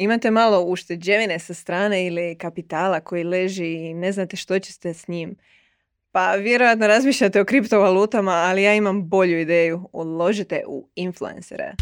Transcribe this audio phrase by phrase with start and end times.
[0.00, 5.08] Imate malo ušteđevine sa strane ili kapitala koji leži i ne znate što ćete s
[5.08, 5.36] njim.
[6.12, 9.88] Pa vjerojatno razmišljate o kriptovalutama, ali ja imam bolju ideju.
[9.92, 11.74] Uložite u influencere.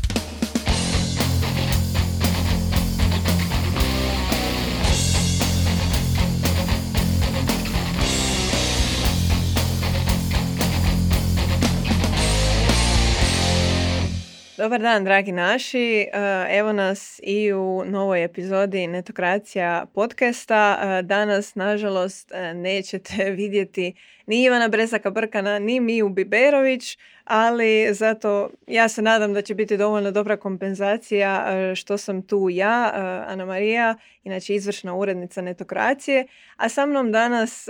[14.68, 16.00] Dobar dan, dragi naši.
[16.00, 16.08] E,
[16.50, 20.78] evo nas i u novoj epizodi Netokracija podcasta.
[20.82, 23.94] E, danas, nažalost, e, nećete vidjeti
[24.26, 29.76] ni Ivana Bresaka Brkana, ni Miju Biberović, ali zato ja se nadam da će biti
[29.76, 32.90] dovoljno dobra kompenzacija što sam tu ja,
[33.28, 36.26] Ana Marija, inače izvršna urednica Netokracije,
[36.56, 37.68] a sa mnom danas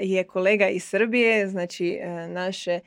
[0.00, 1.98] je kolega iz Srbije, znači
[2.28, 2.80] naše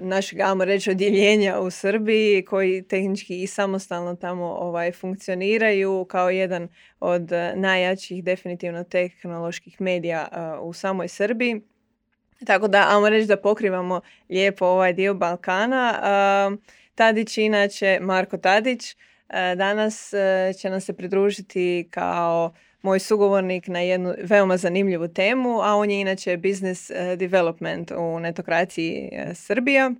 [0.00, 6.68] našeg, ajmo reći, odjeljenja u Srbiji koji tehnički i samostalno tamo ovaj, funkcioniraju kao jedan
[7.00, 11.60] od e, najjačih definitivno tehnoloških medija e, u samoj Srbiji.
[12.46, 16.00] Tako da, ajmo reći da pokrivamo lijepo ovaj dio Balkana.
[16.94, 18.96] Tadić, inače Marko Tadić,
[19.56, 20.12] danas
[20.60, 22.52] će nam se pridružiti kao
[22.84, 28.20] moj sugovornik na jednu veoma zanimljivu temu, a on je inače business eh, development u
[28.20, 29.90] netokraciji eh, Srbija.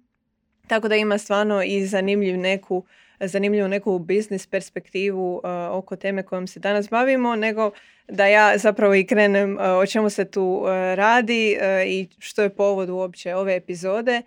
[0.66, 2.84] Tako da ima stvarno i zanimljiv neku,
[3.20, 7.70] zanimljivu neku biznis perspektivu eh, oko teme kojom se danas bavimo, nego
[8.08, 13.34] da ja zapravo i krenem o čemu se tu radi i što je povod uopće
[13.34, 14.22] ove epizode.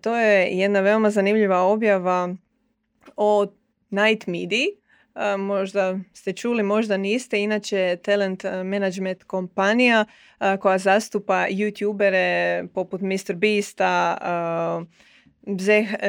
[0.00, 2.34] To je jedna veoma zanimljiva objava
[3.16, 3.46] o
[3.90, 4.78] Night Midi,
[5.38, 7.42] možda ste čuli, možda niste.
[7.42, 10.04] Inače, talent management kompanija
[10.60, 13.34] koja zastupa youtubere poput Mr.
[13.34, 14.18] Beasta,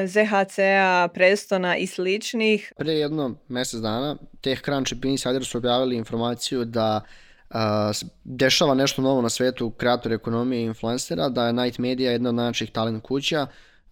[0.05, 2.73] ZHC-a, Prestona i sličnih.
[2.77, 7.01] Prije jedno mjesec dana TechCrunch i Insider su objavili informaciju da
[8.23, 12.35] dešava nešto novo na svetu kreator ekonomije i influencera, da je Night Media jedna od
[12.35, 13.47] najjačih talent kuća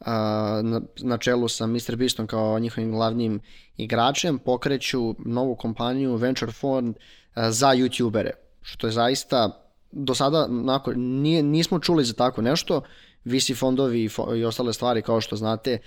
[0.05, 1.95] na, na čelu sa Mr.
[1.95, 3.39] Beastom kao njihovim glavnim
[3.77, 6.95] igračem pokreću novu kompaniju Venture Fund
[7.35, 8.31] za youtubere,
[8.61, 10.47] što je zaista do sada
[10.95, 12.81] nije, nismo čuli za tako nešto
[13.27, 15.77] visi fondovi i ostale stvari kao što znate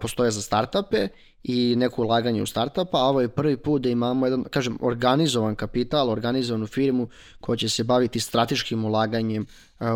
[0.00, 1.08] postoje za startupe
[1.42, 5.54] i neko ulaganje u startupa, a ovo je prvi put da imamo jedan, kažem, organizovan
[5.56, 7.08] kapital, organizovanu firmu
[7.40, 9.46] koja će se baviti strateškim ulaganjem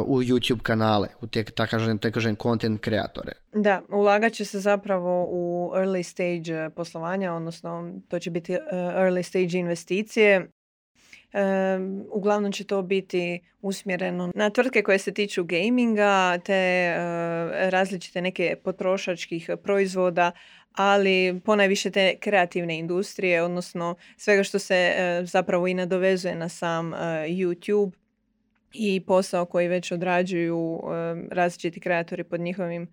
[0.06, 3.32] u YouTube kanale, u te, tak kažem, te kažem, content kreatore.
[3.52, 9.58] Da, ulagat će se zapravo u early stage poslovanja, odnosno to će biti early stage
[9.58, 10.50] investicije
[12.10, 16.96] uglavnom će to biti usmjereno na tvrtke koje se tiču gaminga te e,
[17.70, 20.32] različite neke potrošačkih proizvoda,
[20.72, 26.94] ali ponajviše te kreativne industrije, odnosno svega što se e, zapravo i nadovezuje na sam
[26.94, 26.96] e,
[27.28, 27.92] YouTube
[28.72, 30.80] i posao koji već odrađuju
[31.30, 32.88] različiti kreatori pod njihovim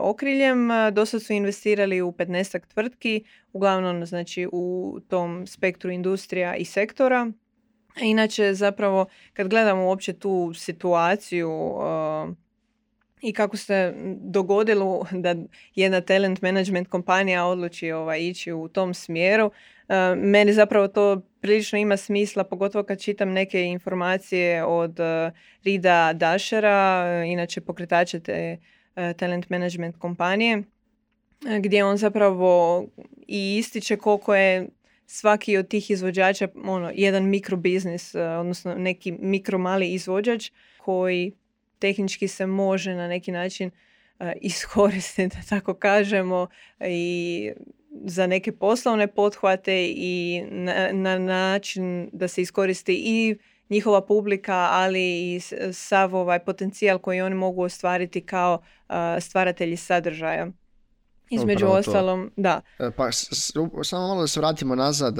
[0.00, 0.68] okriljem.
[0.92, 7.32] Dosad su investirali u 15 tvrtki, uglavnom znači u tom spektru industrija i sektora.
[8.00, 12.34] Inače, zapravo, kad gledamo uopće tu situaciju uh,
[13.20, 15.34] i kako se dogodilo da
[15.74, 21.78] jedna talent management kompanija odluči ovaj, ići u tom smjeru, uh, meni zapravo to prilično
[21.78, 25.32] ima smisla, pogotovo kad čitam neke informacije od uh,
[25.64, 28.56] Rida Dashera, inače pokretača te
[29.16, 30.62] talent management kompanije,
[31.60, 32.84] gdje on zapravo
[33.26, 34.68] i ističe koliko je
[35.10, 41.32] svaki od tih izvođača ono, jedan mikrobiznis, e, odnosno neki mikro mali izvođač koji
[41.78, 46.46] tehnički se može na neki način uh, iskoristiti, da tako kažemo,
[46.80, 47.52] i
[48.04, 53.36] za neke poslovne pothvate i na, na način da se iskoristi i
[53.70, 55.40] njihova publika, ali i
[55.72, 58.54] sav ovaj potencijal koji oni mogu ostvariti kao
[58.88, 60.46] uh, stvaratelji sadržaja.
[61.30, 62.60] Između ostalom, da.
[62.78, 63.12] E, pa
[63.82, 65.18] samo malo da se vratimo nazad,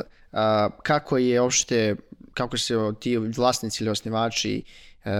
[0.82, 1.96] kako je uopšte,
[2.34, 5.12] kako se ti vlasnici ili osnivači uh,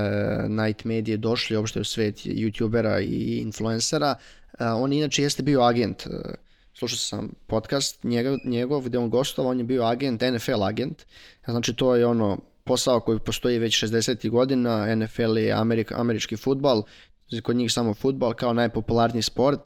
[0.49, 4.15] Night Media došli uopšte u svet youtubera i influencera.
[4.59, 6.07] on inače jeste bio agent,
[6.75, 11.03] slušao sam podcast njegov, njegov gdje on gostovao, on je bio agent, NFL agent,
[11.45, 14.31] znači to je ono posao koji postoji već 60.
[14.31, 15.57] godina, NFL je
[15.95, 16.83] američki futbal
[17.43, 19.61] kod njih samo futbal kao najpopularniji sport,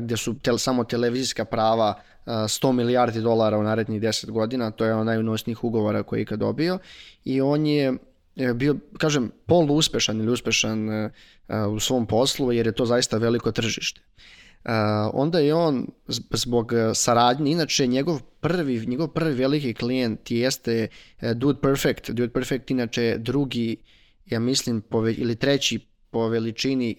[0.00, 1.94] gdje su tel, samo televizijska prava
[2.26, 6.38] 100 milijardi dolara u narednih 10 godina, to je onaj unosnih ugovora koji je ikad
[6.38, 6.78] dobio
[7.24, 7.98] i on je
[8.54, 10.88] bio, kažem, polu uspešan ili uspešan
[11.70, 14.00] u svom poslu jer je to zaista veliko tržište.
[15.12, 15.86] onda je on
[16.32, 20.88] zbog saradnje, inače njegov prvi, njegov prvi veliki klijent jeste
[21.34, 22.10] Dude Perfect.
[22.10, 23.76] Dude Perfect inače drugi,
[24.26, 24.82] ja mislim,
[25.16, 26.96] ili treći po veličini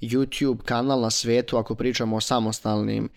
[0.00, 3.08] YouTube kanal na svijetu ako pričamo o samostalnim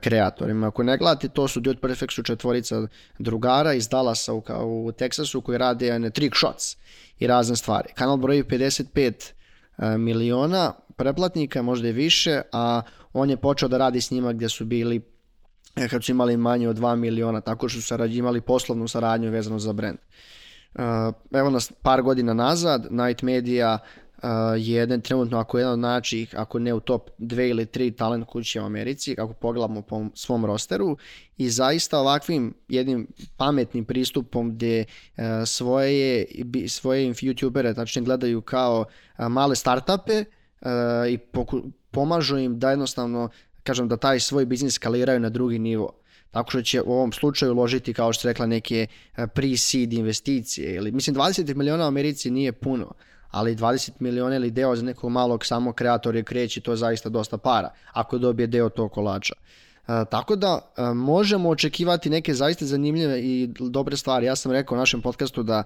[0.00, 0.66] kreatorima.
[0.66, 2.86] Ako ne gledate, to su Dude Perfect su četvorica
[3.18, 4.42] drugara iz Dallasa u,
[4.84, 6.76] u Teksasu koji rade ne, trick shots
[7.18, 7.88] i razne stvari.
[7.94, 9.32] Kanal broji 55
[9.98, 14.64] miliona preplatnika, možda i više, a on je počeo da radi s njima gdje su
[14.64, 15.00] bili
[15.76, 19.58] e, kad su imali manje od 2 miliona, tako što su imali poslovnu saradnju vezano
[19.58, 19.98] za brand.
[19.98, 20.82] E,
[21.38, 23.78] evo nas par godina nazad, Night Media
[24.58, 28.60] jedan trenutno ako jedan od naših, ako ne u top dve ili tri talent kuće
[28.60, 30.96] u Americi, kako pogledamo po svom rosteru
[31.36, 33.06] i zaista ovakvim jednim
[33.36, 34.84] pametnim pristupom gdje
[35.46, 36.26] svoje,
[36.68, 38.84] svoje youtubere tačnije gledaju kao
[39.18, 40.24] male startupe
[41.08, 41.18] i
[41.90, 43.28] pomažu im da jednostavno
[43.62, 45.92] kažem da taj svoj biznis skaliraju na drugi nivo.
[46.30, 48.86] Tako što će u ovom slučaju uložiti, kao što rekla, neke
[49.16, 50.74] pre-seed investicije.
[50.74, 52.92] Ili, mislim, 20 miliona u Americi nije puno,
[53.30, 57.38] ali 20 miliona ili deo za nekog malog samo kreatora kreći, to je zaista dosta
[57.38, 59.34] para, ako dobije deo tog kolača.
[60.10, 64.26] tako da možemo očekivati neke zaista zanimljive i dobre stvari.
[64.26, 65.62] Ja sam rekao u našem podcastu da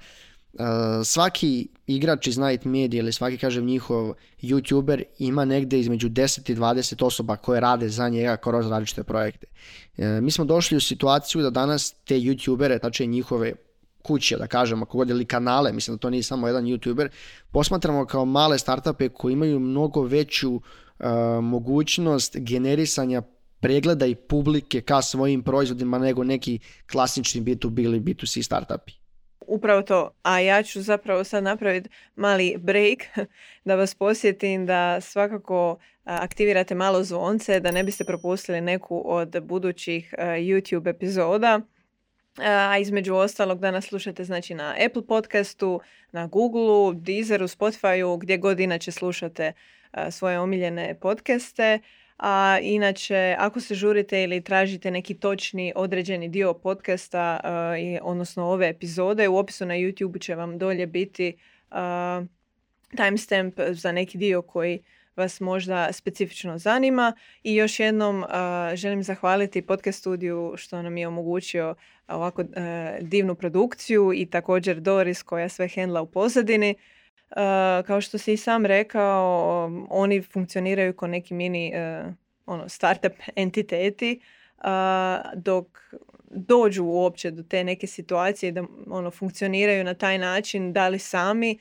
[1.04, 6.56] svaki igrač iz Night Media ili svaki, kažem, njihov youtuber ima negdje između 10 i
[6.56, 9.46] 20 osoba koje rade za njega kroz različite projekte.
[9.98, 13.52] E, mi smo došli u situaciju da danas te youtubere, znači njihove
[14.04, 17.08] kuće, da kažemo, ako god ili kanale, mislim da to nije samo jedan youtuber,
[17.52, 20.60] posmatramo kao male startupe koji imaju mnogo veću
[21.00, 21.08] e,
[21.42, 23.22] mogućnost generisanja
[23.60, 26.58] pregleda i publike ka svojim proizvodima nego neki
[26.92, 28.92] klasični B2B ili B2C startupi.
[29.46, 30.10] Upravo to.
[30.22, 32.98] A ja ću zapravo sad napraviti mali break
[33.64, 40.14] da vas posjetim da svakako aktivirate malo zvonce da ne biste propustili neku od budućih
[40.18, 41.60] YouTube epizoda.
[42.38, 45.80] A između ostalog da nas slušate znači na Apple podcastu,
[46.12, 49.52] na Googleu, Deezeru, Spotifyu, gdje god inače slušate
[50.10, 51.78] svoje omiljene podcaste.
[52.18, 58.68] A inače, ako se žurite ili tražite neki točni određeni dio podcasta, uh, odnosno ove
[58.68, 61.36] epizode, u opisu na YouTube će vam dolje biti
[62.96, 64.82] timestamp za neki dio koji
[65.16, 67.12] vas možda specifično zanima.
[67.42, 68.24] I još jednom
[68.74, 71.74] želim zahvaliti podcast studiju što nam je omogućio
[72.08, 72.44] ovako
[73.00, 76.74] divnu produkciju i također Doris koja sve hendla u pozadini.
[77.30, 82.12] Uh, kao što si i sam rekao, oni funkcioniraju kao neki mini uh,
[82.46, 84.20] ono, startup entiteti,
[84.58, 84.64] uh,
[85.34, 85.66] dok
[86.34, 91.58] dođu uopće do te neke situacije da ono, funkcioniraju na taj način, da li sami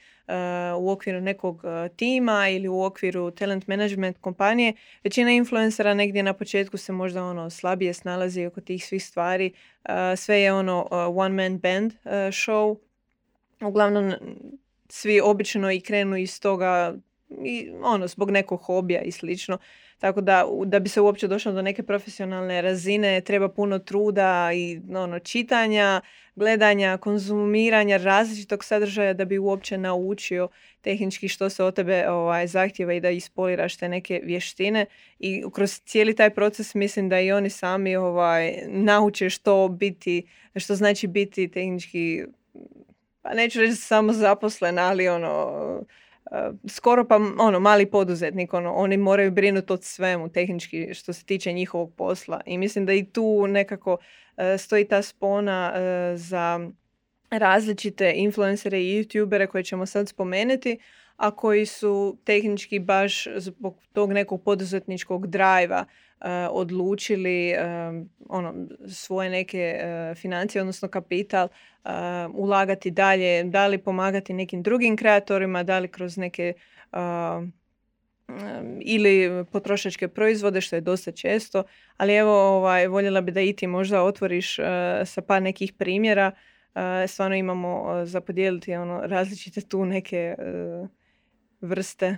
[0.79, 1.63] u okviru nekog
[1.95, 4.73] tima ili u okviru talent management kompanije.
[5.03, 9.53] Većina influencera negdje na početku se možda ono slabije snalazi oko tih svih stvari.
[10.17, 12.77] sve je ono one man band show.
[13.61, 14.13] Uglavnom
[14.89, 16.95] svi obično i krenu iz toga
[17.45, 19.57] i ono zbog nekog hobija i slično.
[20.03, 24.81] Tako da da bi se uopće došlo do neke profesionalne razine treba puno truda i
[24.95, 26.01] ono čitanja,
[26.35, 30.47] gledanja, konzumiranja različitog sadržaja da bi uopće naučio
[30.81, 34.85] tehnički što se od tebe ovaj, zahtjeva i da ispoliraš te neke vještine.
[35.19, 40.75] I kroz cijeli taj proces mislim da i oni sami ovaj, nauče što biti, što
[40.75, 42.23] znači biti tehnički
[43.21, 45.83] pa neću reći samo zaposlen, ali ono,
[46.67, 51.53] skoro pa ono, mali poduzetnik, ono, oni moraju brinuti od svemu tehnički što se tiče
[51.53, 52.41] njihovog posla.
[52.45, 53.97] I mislim da i tu nekako
[54.37, 56.69] e, stoji ta spona e, za
[57.29, 60.77] različite influencere i youtubere koje ćemo sad spomenuti,
[61.15, 65.85] a koji su tehnički baš zbog tog nekog poduzetničkog drajva
[66.51, 67.53] odlučili
[68.29, 68.53] ono,
[68.87, 69.79] svoje neke
[70.15, 71.47] financije, odnosno kapital
[72.33, 76.53] ulagati dalje, da li pomagati nekim drugim kreatorima, da li kroz neke
[78.81, 81.63] ili potrošačke proizvode, što je dosta često,
[81.97, 84.55] ali evo ovaj, voljela bi da i ti možda otvoriš
[85.05, 86.31] sa par nekih primjera.
[87.07, 90.35] Stvarno imamo za podijeliti ono, različite tu neke
[91.61, 92.17] vrste.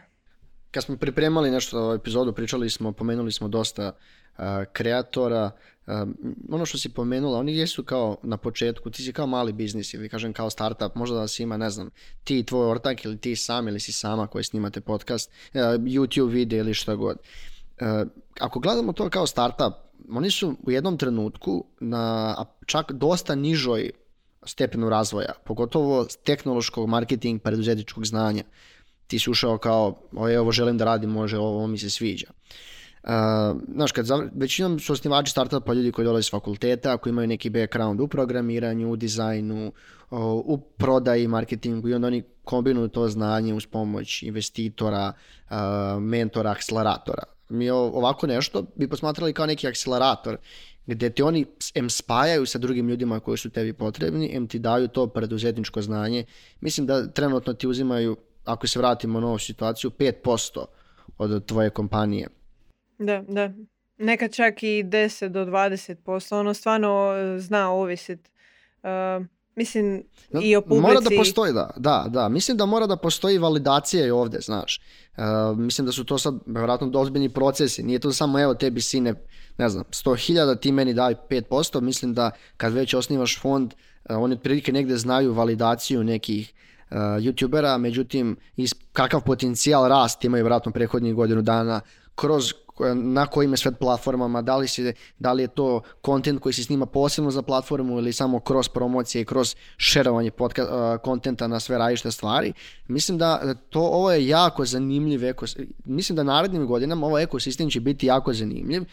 [0.76, 3.92] Kad smo pripremali nešto epizodu, pričali smo, pomenuli smo dosta
[4.74, 5.52] kreatora,
[6.50, 10.10] ono što si pomenula, oni jesu kao na početku, ti si kao mali biznis ili
[10.10, 11.90] kažem kao startup, možda da si ima, ne znam,
[12.24, 16.74] ti tvoj ortak ili ti sam ili si sama koji snimate podcast, YouTube video ili
[16.74, 17.18] što god.
[18.40, 19.74] Ako gledamo to kao startup,
[20.10, 23.92] oni su u jednom trenutku na čak dosta nižoj
[24.46, 28.44] stepenu razvoja, pogotovo tehnološkog marketing preduzetničkog znanja.
[29.08, 30.02] Ti si ušao kao,
[30.40, 32.28] ovo želim da radim, može, ovo mi se sviđa.
[33.74, 34.22] znaš, kad zav...
[34.36, 38.92] većinom su osnivači startupa ljudi koji dolaze s fakulteta, koji imaju neki background u programiranju,
[38.92, 39.72] u dizajnu,
[40.46, 45.14] u prodaji, marketingu i onda oni kombinuju to znanje uz pomoć investitora,
[46.00, 47.24] mentora, akceleratora.
[47.50, 50.38] Mi ovako nešto bi posmatrali kao neki akcelerator
[50.86, 51.46] gdje ti oni
[51.76, 56.26] em spajaju sa drugim ljudima koji su tebi potrebni, em ti daju to preduzetničko znanje.
[56.62, 60.66] Mislim da trenutno ti uzimaju, ako se vratimo na ovu situaciju, 5%
[61.18, 62.28] od tvoje kompanije.
[62.98, 63.52] Da, da.
[63.98, 66.36] Nekad čak i 10 do 20%.
[66.36, 68.30] Ono stvarno e, zna ovisit.
[68.84, 69.26] Uh,
[69.56, 70.04] mislim
[70.42, 70.82] i o publici.
[70.82, 72.30] Mora da postoji, da, da, da.
[72.30, 74.82] Mislim da mora da postoji validacija i ovdje, znaš.
[75.18, 77.84] Uh, mislim da su to sad vjerojatno ozbiljni procesi.
[77.84, 79.14] Nije to samo evo tebi sine,
[79.58, 81.82] ne znam, 100.000 ti meni daj 5%.
[81.82, 86.54] Mislim da kad već osnivaš fond, uh, oni otprilike negdje znaju validaciju nekih
[86.90, 88.38] uh, youtubera, međutim
[88.94, 91.82] kakav potencijal rast imaju vjerojatno prethodnih godinu dana
[92.16, 92.54] kroz
[92.94, 96.86] na kojim sve platformama, da li, si, da li je to kontent koji se snima
[96.86, 100.32] posebno za platformu ili samo kroz promocije i kroz šerovanje
[101.04, 102.54] kontenta na sve različite stvari.
[102.88, 105.68] Mislim da to ovo je jako zanimljiv ekosistem.
[105.86, 108.84] Mislim da narednim godinama ovaj ekosistem će biti jako zanimljiv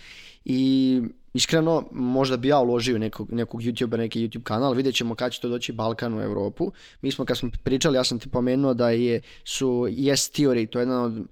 [0.45, 1.03] i
[1.35, 5.41] Iskreno, možda bi ja uložio nekog, nekog YouTubera, neki YouTube kanal, vidjet ćemo kad će
[5.41, 6.73] to doći Balkan u Europu.
[7.03, 10.79] Mi smo kad smo pričali, ja sam ti pomenuo da je, su Yes Theory, to
[10.79, 11.27] je jedan od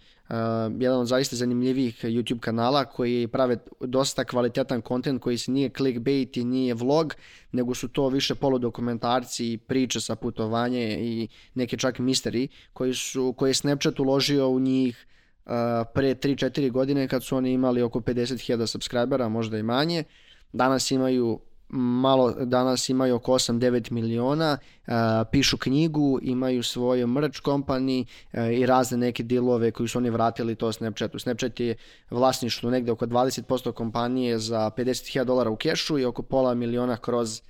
[0.78, 6.36] jedan od zaista zanimljivih YouTube kanala koji prave dosta kvalitetan kontent koji se nije clickbait
[6.36, 7.14] i nije vlog,
[7.52, 13.34] nego su to više poludokumentarci i priče sa putovanje i neke čak misteri koji, su,
[13.36, 15.06] koji je Snapchat uložio u njih
[15.94, 20.04] pre 3-4 godine kad su oni imali oko 50.000 subscribera, možda i manje.
[20.52, 21.40] Danas imaju
[21.72, 24.58] malo danas imaju oko 8-9 miliona,
[25.30, 28.04] pišu knjigu, imaju svoju merch company
[28.52, 31.18] i razne neke dilove koji su oni vratili to Snapchatu.
[31.18, 31.76] Snapchat je
[32.10, 37.40] vlasništvo negdje oko 20% kompanije za 50.000 dolara u kešu i oko pola miliona kroz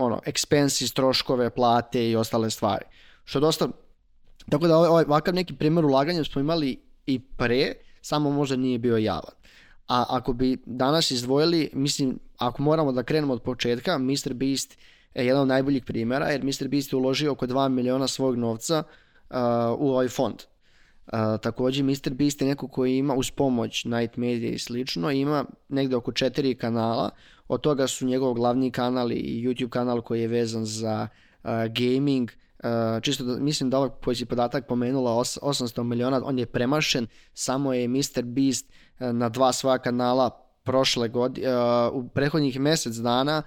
[0.00, 2.84] ono, expenses, troškove, plate i ostale stvari.
[3.24, 3.68] Što dosta,
[4.50, 8.96] tako da ovaj, ovakav neki primjer ulaganja smo imali i pre, samo možda nije bio
[8.96, 9.34] javan.
[9.88, 14.34] A ako bi danas izdvojili, mislim, ako moramo da krenemo od početka, Mr.
[14.34, 14.78] Beast
[15.14, 16.68] je jedan od najboljih primjera, jer Mr.
[16.68, 18.82] Beast je uložio oko 2 miliona svog novca
[19.30, 19.36] uh,
[19.78, 20.34] u ovaj fond.
[21.06, 22.14] Uh, također Mr.
[22.14, 26.54] Beast je neko koji ima uz pomoć Night Media i slično, ima negdje oko četiri
[26.54, 27.10] kanala,
[27.48, 31.08] od toga su njegov glavni kanal i YouTube kanal koji je vezan za
[31.44, 32.30] uh, gaming,
[33.02, 37.72] čisto da, mislim da ovaj koji si podatak pomenula 800 miliona, on je premašen, samo
[37.72, 38.22] je Mr.
[38.24, 40.30] Beast uh, na dva svoja kanala
[40.62, 43.42] prošle godine, uh, u prethodnih mjesec dana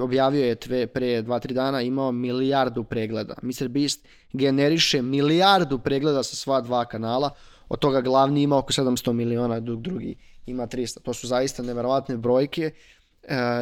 [0.00, 3.34] objavio je tve, pre 2-3 dana imao milijardu pregleda.
[3.42, 3.68] Mr.
[3.68, 7.30] Beast generiše milijardu pregleda sa sva dva kanala,
[7.68, 10.16] od toga glavni ima oko 700 miliona, dok drugi
[10.46, 11.02] ima 300.
[11.02, 12.70] To su zaista neverovatne brojke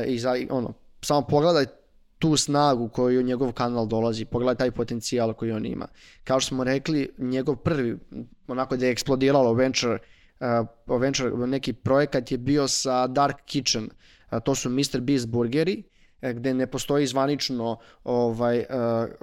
[0.07, 1.67] i za, ono, samo pogledaj
[2.21, 5.87] tu snagu koju njegov kanal dolazi, pogledaj taj potencijal koji on ima.
[6.25, 7.99] Kao što smo rekli, njegov prvi,
[8.49, 9.99] onako da je eksplodiralo venture,
[10.41, 15.01] uh, venture neki projekat je bio sa Dark Kitchen, uh, to su Mr.
[15.01, 15.83] Beast burgeri,
[16.23, 18.67] uh, gdje ne postoji zvanično ovaj uh,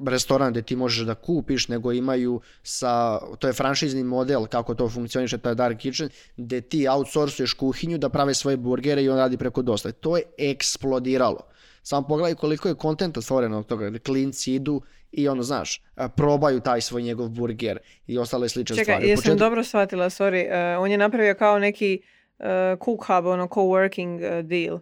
[0.08, 4.90] restoran gdje ti možeš da kupiš, nego imaju sa, to je franšizni model kako to
[4.90, 9.38] funkcioniše, taj Dark Kitchen, gdje ti outsourcuješ kuhinju da prave svoje burgere i on radi
[9.38, 9.92] preko dosta.
[9.92, 11.57] To je eksplodiralo.
[11.88, 13.92] Samo pogledaj koliko je kontenta stvoreno od toga.
[14.06, 15.82] Klinci idu i ono, znaš,
[16.16, 17.78] probaju taj svoj njegov burger
[18.08, 19.02] i ostale slične Čekaj, stvari.
[19.02, 20.46] Čekaj, jesam dobro shvatila, sorry.
[20.48, 22.02] Uh, on je napravio kao neki
[22.40, 22.46] uh,
[22.86, 24.80] cook hub, ono, co-working uh, deal.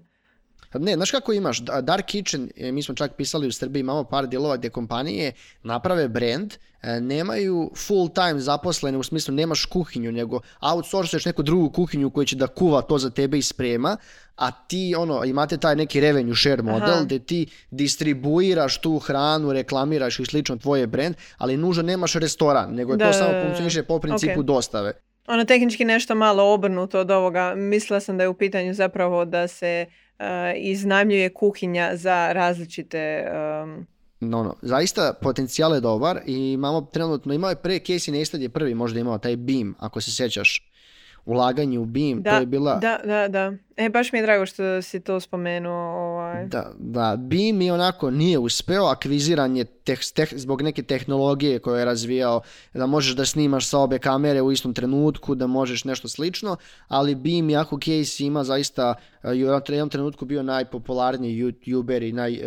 [0.74, 4.27] Ne, znaš kako imaš, Dark Kitchen, e, mi smo čak pisali u Srbiji, imamo par
[4.27, 5.31] dijelova gdje kompanije
[5.63, 11.69] naprave brand, e, nemaju full time zaposlene, u smislu nemaš kuhinju, nego outsourceš neku drugu
[11.69, 13.98] kuhinju koja će da kuva to za tebe i sprema,
[14.36, 17.03] a ti ono, imate taj neki revenue share model Aha.
[17.03, 22.95] gdje ti distribuiraš tu hranu, reklamiraš i slično tvoje brand, ali nužno nemaš restoran, nego
[22.95, 24.45] da, to samo funkcioniše po principu okay.
[24.45, 24.93] dostave.
[25.27, 27.55] Ono tehnički nešto malo obrnuto od ovoga.
[27.55, 29.86] Mislila sam da je u pitanju zapravo da se
[30.20, 33.27] uh, iznajmljuje kuhinja za različite...
[33.63, 33.88] Um...
[34.20, 38.74] No, no, zaista potencijal je dobar i imamo trenutno, imao je pre Casey Neistat prvi
[38.74, 40.72] možda imao taj Beam, ako se sjećaš
[41.25, 42.75] ulaganje u BIM, da, to je bila...
[42.75, 43.53] Da, da, da.
[43.77, 45.74] E, baš mi je drago što si to spomenuo.
[45.74, 46.46] Ovaj.
[46.46, 49.65] Da, da, BIM je onako nije uspeo, akviziran je
[50.32, 52.41] zbog neke tehnologije koje je razvijao,
[52.74, 57.15] da možeš da snimaš sa obe kamere u istom trenutku, da možeš nešto slično, ali
[57.15, 62.39] BIM jako case ima zaista, u jednom trenutku bio najpopularniji youtuber i naj,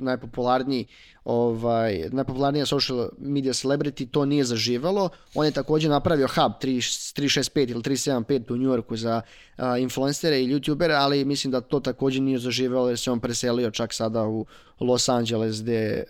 [0.00, 0.86] najpopularniji
[1.24, 5.08] ovaj, najpopularnija social media celebrity, to nije zaživalo.
[5.34, 9.20] On je također napravio hub 365 ili 375 u New Yorku za
[9.58, 13.70] uh, influencere i youtubere, ali mislim da to također nije zaživelo jer se on preselio
[13.70, 14.46] čak sada u
[14.80, 16.04] Los Angeles gdje,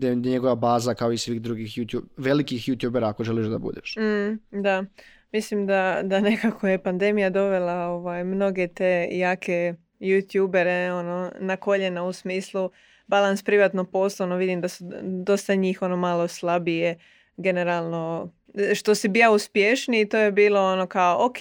[0.00, 3.96] je njegova baza kao i svih drugih YouTube, velikih youtubera ako želiš da budeš.
[3.96, 4.84] Mm, da,
[5.32, 12.04] mislim da, da nekako je pandemija dovela ovaj, mnoge te jake youtubere ono, na koljena
[12.04, 12.70] u smislu
[13.06, 14.84] balans privatno poslovno vidim da su
[15.24, 16.98] dosta njih ono malo slabije
[17.36, 18.32] generalno
[18.74, 21.38] što si bija uspješniji to je bilo ono kao ok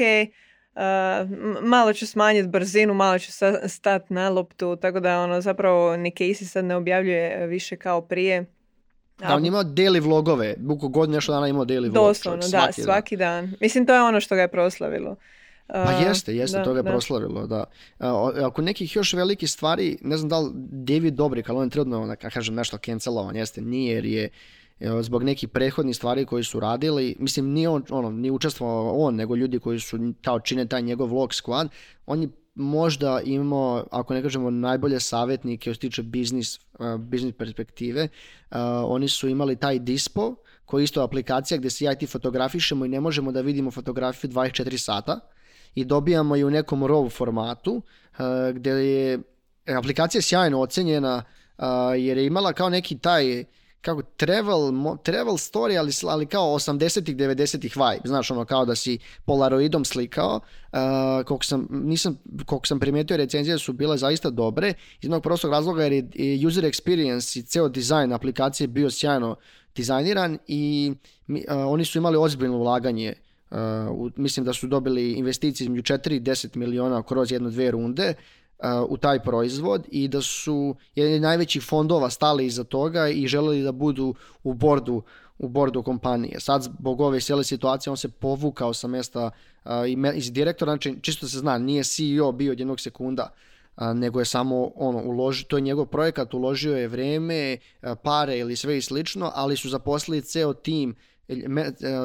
[1.61, 3.31] malo ću smanjiti brzinu malo ću
[3.67, 8.45] stati na loptu tako da ono zapravo ni Casey sad ne objavljuje više kao prije
[9.21, 11.93] da, on imao daily vlogove, buko god nešto dana imao daily vlog.
[11.93, 13.53] Doslovno, da, svaki dan.
[13.59, 15.15] Mislim, to je ono što ga je proslavilo.
[15.67, 17.63] Pa jeste, jeste, to ga je proslavilo, da.
[18.45, 22.07] Ako nekih još velikih stvari, ne znam da li David Dobrik, ali on je trenutno,
[22.07, 24.29] da kažem, nešto cancelovan, jeste, nije jer je
[25.01, 29.35] zbog nekih prethodnih stvari koji su radili, mislim nije on, ono, nije učestvovao on, nego
[29.35, 31.67] ljudi koji su kao čine taj njegov vlog squad,
[32.05, 36.59] on je možda imao, ako ne kažemo najbolje savjetnike što se tiče biznis,
[36.99, 38.07] biznis perspektive,
[38.85, 40.35] oni su imali taj Dispo,
[40.65, 44.29] koji je isto aplikacija gdje se ja i fotografišemo i ne možemo da vidimo fotografiju
[44.29, 45.19] 24 sata,
[45.75, 47.81] i dobijamo je u nekom RAW formatu
[48.53, 49.19] gdje je
[49.65, 51.23] aplikacija sjajno ocenjena
[51.97, 53.43] jer je imala kao neki taj
[53.81, 54.71] kako travel,
[55.03, 58.07] travel story, ali, ali kao 80-ih, 90-ih vibe.
[58.07, 60.35] Znaš, ono kao da si polaroidom slikao.
[60.35, 60.79] Uh,
[61.25, 64.67] koliko, sam, nisam, koliko sam primijetio, recenzije su bile zaista dobre.
[64.69, 69.35] Iz jednog prostog razloga jer je user experience i ceo dizajn aplikacije bio sjajno
[69.75, 70.93] dizajniran i
[71.49, 73.13] oni su imali ozbiljno ulaganje
[73.51, 78.09] Uh, mislim da su dobili investicije između 4 i 10 miliona kroz jedno dvije runde
[78.09, 78.40] uh,
[78.89, 83.71] u taj proizvod i da su jedni najvećih fondova stali iza toga i želeli da
[83.71, 85.03] budu u bordu
[85.39, 86.39] u bordu kompanije.
[86.39, 89.29] Sad zbog ove cijele situacije on se povukao sa mjesta
[89.65, 89.71] uh,
[90.15, 93.33] iz direktora, znači čisto se zna, nije CEO bio od jednog sekunda,
[93.93, 97.57] nego je samo ono, uloži, to je njegov projekat, uložio je vrijeme,
[98.03, 100.95] pare ili sve i slično, ali su zaposlili ceo tim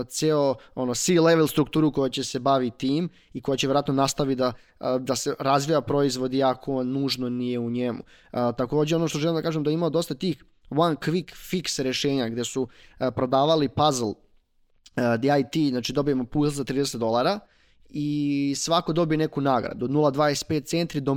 [0.09, 4.53] ceo ono, C-level strukturu koja će se bavi tim i koja će vjerojatno nastaviti da,
[4.99, 8.03] da se razvija proizvod iako nužno nije u njemu.
[8.33, 12.45] Također ono što želim da kažem da ima dosta tih one quick fix rješenja gdje
[12.45, 12.69] su
[13.15, 14.13] prodavali puzzle
[15.19, 17.41] DIT, znači dobijemo puzzle za 30 dolara
[17.91, 21.15] i svako dobije neku nagradu od 0,25 centri do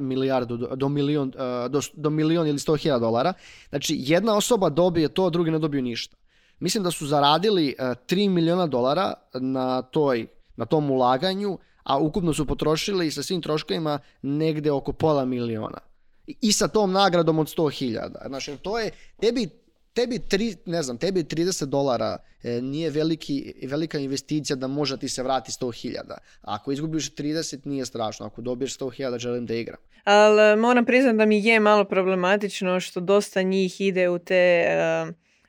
[0.00, 1.32] milijardu, do milion,
[1.70, 3.32] do, do milion ili 100.000 dolara.
[3.68, 6.16] Znači jedna osoba dobije to, drugi ne dobiju ništa.
[6.62, 12.34] Mislim da su zaradili 3 e, milijuna dolara na, toj, na tom ulaganju, a ukupno
[12.34, 15.78] su potrošili sa svim troškovima negde oko pola miliona.
[16.26, 18.28] I sa tom nagradom od 100.000.
[18.28, 19.48] Znači, to je, tebi,
[19.92, 25.08] tebi, tri, ne znam, tebi 30 dolara e, nije veliki, velika investicija da može ti
[25.08, 25.98] se vrati 100.000.
[26.42, 29.78] Ako izgubiš 30 nije strašno, ako dobiješ 100.000 želim da igram.
[30.04, 34.64] Ali e, moram priznati da mi je malo problematično što dosta njih ide u te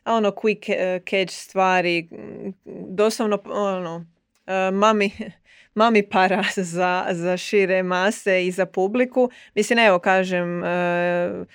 [0.06, 2.10] ono quick eh, catch stvari,
[2.90, 4.06] doslovno ono,
[4.48, 5.12] eh, mami,
[5.76, 9.30] mami para za, za šire mase i za publiku.
[9.56, 11.46] Mislim, evo kažem, eh,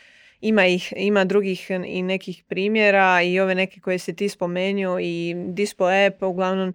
[0.40, 5.34] ima ih, ima drugih i nekih primjera i ove neke koje se ti spomenuo i
[5.36, 6.74] Dispo app uglavnom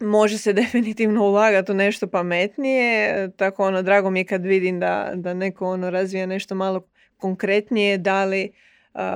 [0.00, 5.12] može se definitivno ulagati u nešto pametnije, tako ono drago mi je kad vidim da,
[5.14, 8.52] da neko ono razvija nešto malo konkretnije, da li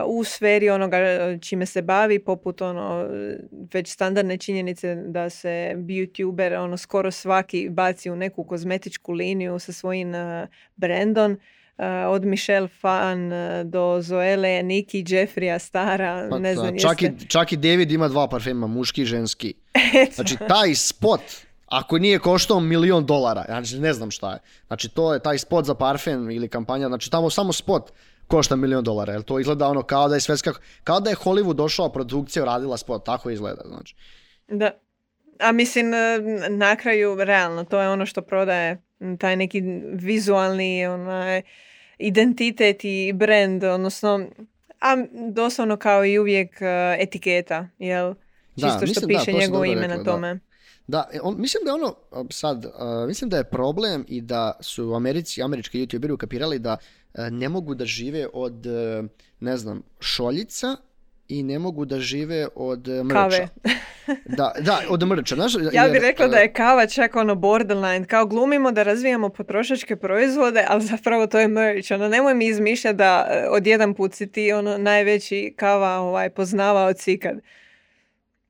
[0.07, 3.09] u sferi onoga e, čime se bavi, poput ono
[3.73, 9.73] već standardne činjenice da se youtuber ono skoro svaki baci u neku kozmetičku liniju sa
[9.73, 11.39] svojim uh, brandom.
[12.09, 13.31] od Michelle Fan
[13.65, 18.29] do Zoele, Niki, Jeffrija, Stara, pa, ne znam čak, i, čak i David ima dva
[18.29, 19.55] parfema, muški i ženski.
[20.15, 21.21] Znači taj spot
[21.69, 24.39] ako nije koštao milion dolara, znači ne znam šta je.
[24.67, 27.93] Znači to je taj spot za parfem ili kampanja, znači tamo samo spot
[28.29, 29.13] košta milion dolara.
[29.13, 30.53] Jel to izgleda ono kao da je svetska,
[30.85, 33.95] kao da je Hollywood došao, produkcija radila spot, tako izgleda, znači.
[34.49, 34.71] Da.
[35.41, 38.83] A mislim, e, na kraju, realno, to je ono što prodaje
[39.19, 39.63] taj neki
[39.93, 41.43] vizualni onaj,
[41.99, 44.27] identitet i brand, odnosno,
[44.81, 44.97] a
[45.33, 48.15] doslovno kao i uvijek e, etiketa, jel?
[48.55, 50.35] Čisto da, što piše njegovo ime na tome.
[50.35, 50.41] Da,
[51.13, 51.95] e, on, mislim da je ono,
[52.31, 52.67] sad,
[53.07, 56.77] mislim da je problem i da su Americi, američki youtuberi ukapirali da
[57.31, 58.67] ne mogu da žive od,
[59.41, 60.77] ne znam, šoljica
[61.29, 63.15] i ne mogu da žive od mrča.
[63.15, 63.49] Kave.
[64.39, 65.35] da, da, od mrča.
[65.35, 68.07] Znaš, ja bih rekla da je kava čak ono borderline.
[68.07, 71.93] Kao glumimo da razvijamo potrošačke proizvode, ali zapravo to je merch.
[71.93, 76.93] Ono, nemoj mi izmišljati da od jedan put si ti ono najveći kava ovaj, poznavao
[76.93, 77.41] cikad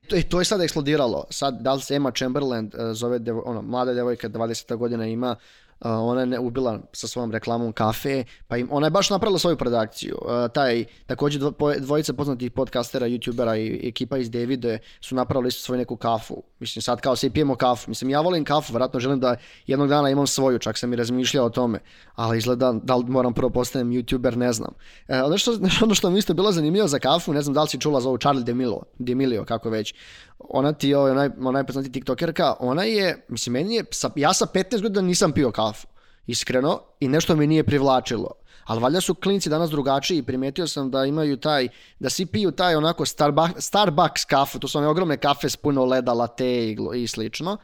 [0.09, 1.25] to, to je sad eksplodiralo.
[1.29, 5.35] Sad, da li se Emma Chamberlain uh, zove, devo, ono, mlada devojka, 20 godina ima,
[5.81, 10.17] ona je ubila sa svojom reklamom kafe, pa im, ona je baš napravila svoju produkciju.
[10.53, 11.41] taj, također
[11.79, 16.43] dvojica poznatih podcastera, youtubera i ekipa iz Davide su napravili svoju neku kafu.
[16.59, 17.89] Mislim, sad kao svi pijemo kafu.
[17.89, 19.35] Mislim, ja volim kafu, vjerojatno želim da
[19.67, 21.79] jednog dana imam svoju, čak sam i razmišljao o tome.
[22.15, 24.73] Ali izgleda da li moram prvo postanem youtuber, ne znam.
[25.07, 25.51] E, ono, što,
[25.83, 28.09] ono što mi isto bilo zanimljivo za kafu, ne znam da li si čula za
[28.09, 29.93] ovu Charlie D'Amelio, D'Amelio kako već.
[30.39, 34.81] Ona ti je onaj, onaj poznati tiktokerka, ona je, mislim, meni je, ja sa 15
[34.81, 35.87] godina nisam pio kafu
[36.29, 38.31] iskreno, i nešto mi nije privlačilo.
[38.63, 41.67] Ali valjda su klinci danas drugačiji i primetio sam da imaju taj,
[41.99, 45.85] da svi piju taj onako Starbucks, Starbucks kafu, to su one ogromne kafe s puno
[45.85, 47.57] leda, latte i, i slično.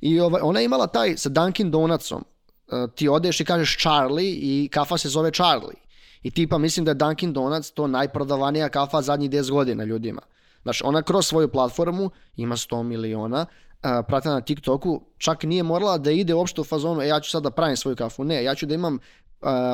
[0.00, 2.24] I ovaj, ona je imala taj sa Dunkin Donutsom.
[2.72, 5.76] E, ti odeš i kažeš Charlie i kafa se zove Charlie.
[6.22, 10.22] I tipa mislim da je Dunkin Donuts to najprodavanija kafa zadnjih 10 godina ljudima.
[10.66, 13.46] Znači, ona kroz svoju platformu ima 100 miliona,
[13.80, 17.42] pratila na TikToku, čak nije morala da ide uopšte u fazonu, e, ja ću sad
[17.42, 18.24] da pravim svoju kafu.
[18.24, 18.98] Ne, ja ću da imam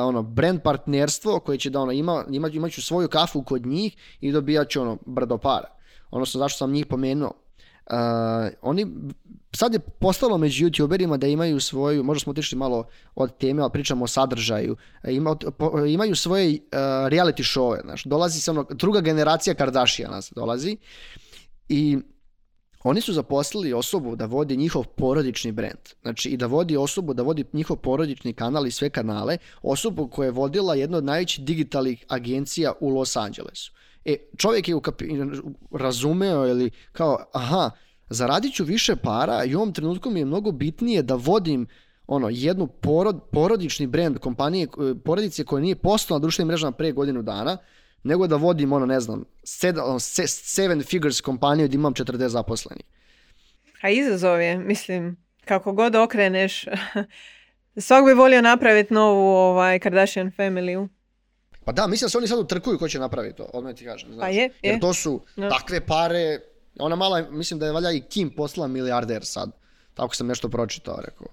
[0.03, 3.95] ono, brand partnerstvo koje će da ono, ima, ima, imat ću svoju kafu kod njih
[4.19, 5.67] i dobijat ću ono, brdo para.
[6.11, 7.31] Odnosno, zašto sam njih pomenuo?
[7.89, 7.95] Uh,
[8.61, 8.87] oni,
[9.55, 13.71] sad je postalo među youtuberima da imaju svoju, možda smo otišli malo od teme, ali
[13.71, 15.35] pričamo o sadržaju, ima,
[15.87, 16.57] imaju svoje uh,
[17.09, 20.77] reality showe, znaš, dolazi se ono, druga generacija Kardashiana dolazi
[21.69, 21.97] i
[22.83, 25.79] oni su zaposlili osobu da vodi njihov porodični brand.
[26.01, 30.25] Znači i da vodi osobu, da vodi njihov porodični kanal i sve kanale, osobu koja
[30.25, 33.71] je vodila jednu od najvećih digitalnih agencija u Los Angelesu.
[34.05, 34.75] E, čovjek je
[35.71, 37.71] razumeo ili kao, aha,
[38.09, 41.67] zaradit ću više para i u ovom trenutku mi je mnogo bitnije da vodim
[42.07, 44.67] ono, jednu porod, porodični brand kompanije,
[45.05, 47.57] porodice koja nije postala na društvenim mrežama pre godinu dana,
[48.03, 49.23] nego da vodim, ono, ne znam,
[49.85, 52.85] ono, seven figures kompaniju gdje imam 40 zaposlenih.
[53.81, 56.65] A izazov je, mislim, kako god okreneš,
[57.85, 60.87] svak bi volio napraviti novu ovaj, Kardashian family
[61.65, 64.17] Pa da, mislim da se oni sad utrkuju ko će napraviti to, odmah ti kažem.
[64.19, 66.39] Pa je, Jer to su takve pare,
[66.79, 69.51] ona mala, mislim da je valja i Kim postala milijarder sad.
[69.93, 71.27] Tako sam nešto pročitao, rekao.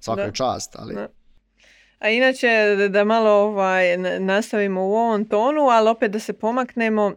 [0.00, 0.96] Svaka čast, ali...
[1.98, 2.48] A inače,
[2.90, 7.12] da malo ovaj, nastavimo u ovom tonu, ali opet da se pomaknemo,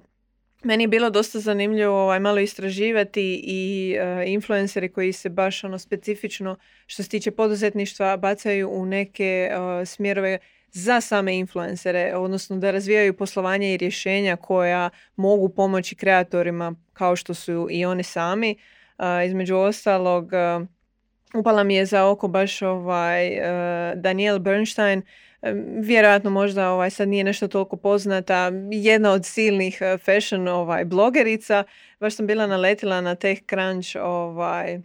[0.63, 5.80] meni je bilo dosta zanimljivo ovaj, malo istraživati i uh, influenceri koji se baš ono
[5.80, 10.39] specifično što se tiče poduzetništva bacaju u neke uh, smjerove
[10.71, 17.34] za same influencere, odnosno da razvijaju poslovanje i rješenja koja mogu pomoći kreatorima kao što
[17.34, 18.56] su i oni sami.
[18.97, 20.32] Uh, između ostalog,
[21.36, 23.43] upala mi je za oko baš ovaj uh,
[23.95, 25.01] Daniel Bernstein
[25.82, 31.63] vjerojatno možda ovaj sad nije nešto toliko poznata jedna od silnih uh, fashion ovaj blogerica
[31.99, 34.80] baš sam bila naletila na TechCrunch ovaj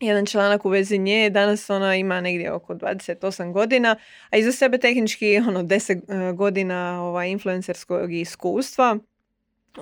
[0.00, 3.96] jedan članak u vezi nje, danas ona ima negdje oko 28 godina,
[4.30, 8.98] a iza sebe tehnički ono 10 uh, godina ovaj, influencerskog iskustva.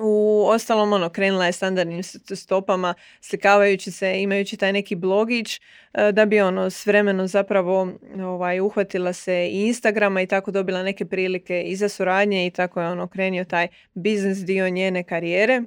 [0.01, 2.03] U ostalom, ono, krenula je standardnim
[2.37, 5.61] stopama, slikavajući se, imajući taj neki blogić,
[5.95, 10.83] e, da bi ono s vremenom zapravo ovaj, uhvatila se i Instagrama i tako dobila
[10.83, 15.63] neke prilike i za suradnje i tako je ono krenio taj biznis dio njene karijere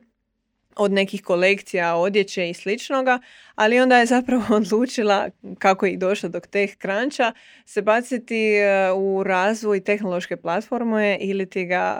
[0.75, 3.19] od nekih kolekcija odjeće i sličnoga,
[3.55, 5.29] ali onda je zapravo odlučila,
[5.59, 7.33] kako je i došla do teh kranča,
[7.65, 11.97] se baciti e, u razvoj tehnološke platforme ili ti ga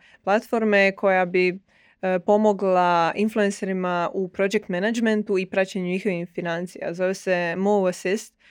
[0.00, 6.94] e, platforme koja bi e, pomogla influencerima u project managementu i praćenju njihovih financija.
[6.94, 8.43] Zove se Move Assist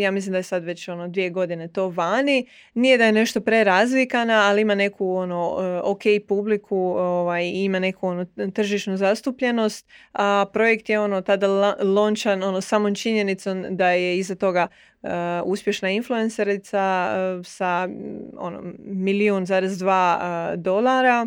[0.00, 2.46] ja mislim da je sad već ono dvije godine to vani.
[2.74, 8.08] Nije da je nešto prerazvikana, ali ima neku ono e, ok publiku, ovaj, ima neku
[8.08, 14.34] ono tržišnu zastupljenost, a projekt je ono tada lončan ono samom činjenicom da je iza
[14.34, 14.66] toga
[15.02, 15.10] uh,
[15.44, 17.88] uspješna influencerica uh, sa
[18.36, 21.26] ono milijun zarez dva dolara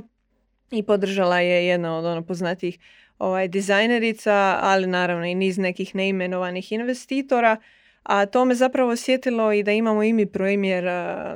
[0.72, 2.80] i podržala je jedna od ono poznatijih
[3.20, 7.58] ovaj, dizajnerica, ali naravno i niz nekih neimenovanih investitora.
[8.04, 10.86] A to me zapravo sjetilo i da imamo i mi primjer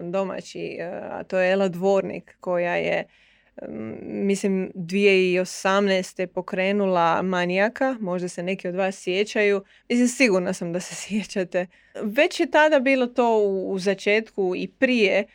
[0.02, 0.78] domaći,
[1.12, 3.06] a to je Ela Dvornik koja je
[4.02, 6.26] mislim 2018.
[6.26, 9.64] pokrenula Manijaka, možda se neki od vas sjećaju.
[9.90, 11.68] Mislim, sigurna sam da se sjećate.
[12.02, 15.26] Već je tada bilo to u, začetku i prije,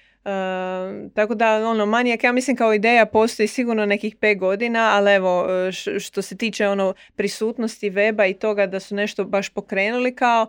[1.15, 5.47] tako da ono manijak ja mislim kao ideja postoji sigurno nekih pet godina, ali evo
[6.01, 10.47] što se tiče ono prisutnosti weba i toga da su nešto baš pokrenuli kao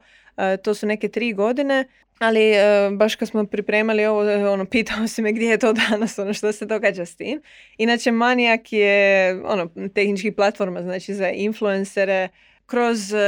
[0.64, 1.86] to su neke tri godine.
[2.20, 5.74] Ali e, baš kad smo pripremali ovo, e, ono, pitao se me gdje je to
[5.90, 7.42] danas, ono, što se događa s tim.
[7.78, 12.30] Inače, Manijak je ono, tehnički platforma, znači za influencere,
[12.70, 13.20] kroz uh,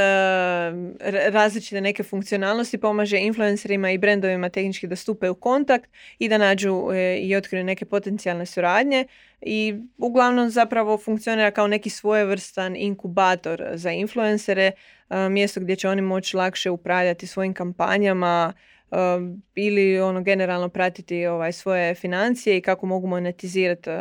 [1.32, 6.88] različite neke funkcionalnosti pomaže influencerima i brendovima tehnički da stupe u kontakt i da nađu
[7.20, 9.06] i otkriju neke potencijalne suradnje
[9.40, 14.72] i uglavnom zapravo funkcionira kao neki svojevrstan inkubator za influencere,
[15.30, 18.52] mjesto gdje će oni moći lakše upravljati svojim kampanjama,
[19.54, 23.96] ili ono generalno pratiti ovaj svoje financije i kako mogu monetizirati uh,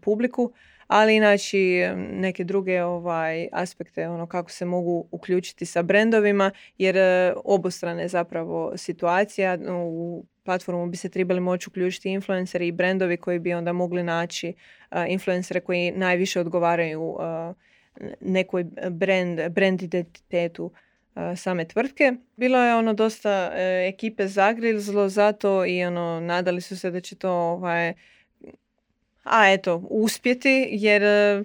[0.00, 0.52] publiku,
[0.92, 7.42] ali inače neke druge ovaj aspekte ono kako se mogu uključiti sa brendovima jer uh,
[7.44, 13.54] obostrane zapravo situacija u platformu bi se trebali moći uključiti influenceri i brendovi koji bi
[13.54, 14.54] onda mogli naći
[14.90, 17.16] uh, influencere koji najviše odgovaraju
[18.20, 20.72] nekoj brand, brand identitetu
[21.36, 22.12] same tvrtke.
[22.36, 27.16] Bilo je ono dosta e, ekipe zagrizlo zato i ono nadali su se da će
[27.16, 27.94] to ovaj,
[29.22, 31.44] a eto uspjeti jer e,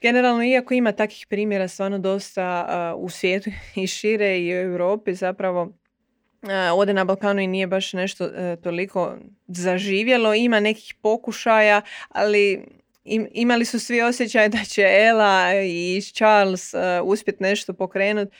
[0.00, 3.50] generalno iako ima takvih primjera stvarno dosta u svijetu
[3.82, 5.72] i šire i u Europi zapravo
[6.72, 10.34] ovdje na Balkanu i nije baš nešto e, toliko zaživjelo.
[10.34, 12.64] Ima nekih pokušaja, ali
[13.32, 18.36] imali su svi osjećaj da će Ela i Charles uspjeti nešto pokrenuti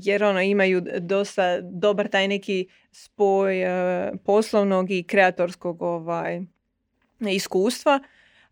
[0.00, 3.64] jer ono imaju dosta dobar taj neki spoj
[4.24, 6.40] poslovnog i kreatorskog ovaj,
[7.20, 8.00] iskustva.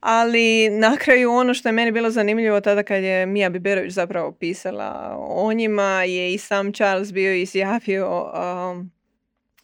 [0.00, 4.32] Ali na kraju ono što je meni bilo zanimljivo tada kad je Mija Biberović zapravo
[4.32, 8.90] pisala o njima je i sam Charles bio izjavio um,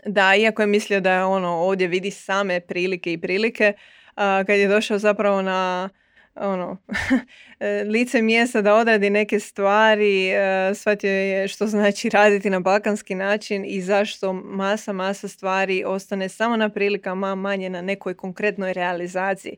[0.06, 4.68] da iako je mislio da ono ovdje vidi same prilike i prilike, uh, kad je
[4.68, 5.88] došao zapravo na
[6.34, 6.76] ono,
[7.60, 13.14] e, lice mjesta da odradi neke stvari, e, shvatio je što znači raditi na balkanski
[13.14, 19.56] način i zašto masa, masa stvari ostane samo na prilikama, manje na nekoj konkretnoj realizaciji.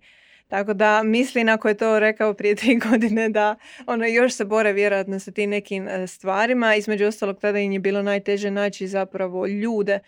[0.48, 3.56] Tako da mislim ako je to rekao prije tri godine da
[3.86, 6.74] ono još se bore vjerojatno sa tim nekim e, stvarima.
[6.74, 9.98] Između ostalog tada im je bilo najteže naći zapravo ljude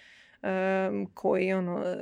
[1.14, 1.96] koji ono